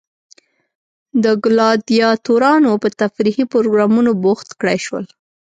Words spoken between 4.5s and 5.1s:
کړای شول.